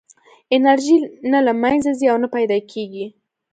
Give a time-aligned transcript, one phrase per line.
[0.55, 0.97] انرژي
[1.31, 3.05] نه له منځه ځي او نه پیدا کېږي.